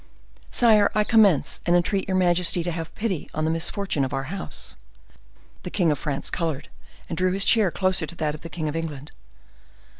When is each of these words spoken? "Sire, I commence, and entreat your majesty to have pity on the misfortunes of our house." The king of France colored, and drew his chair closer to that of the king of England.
"Sire, 0.49 0.89
I 0.95 1.03
commence, 1.03 1.61
and 1.63 1.75
entreat 1.75 2.07
your 2.07 2.17
majesty 2.17 2.63
to 2.63 2.71
have 2.71 2.95
pity 2.95 3.29
on 3.35 3.45
the 3.45 3.51
misfortunes 3.51 4.03
of 4.05 4.13
our 4.15 4.23
house." 4.33 4.75
The 5.61 5.69
king 5.69 5.91
of 5.91 5.99
France 5.99 6.31
colored, 6.31 6.69
and 7.07 7.15
drew 7.15 7.33
his 7.33 7.45
chair 7.45 7.69
closer 7.69 8.07
to 8.07 8.15
that 8.15 8.33
of 8.33 8.41
the 8.41 8.49
king 8.49 8.67
of 8.67 8.75
England. 8.75 9.11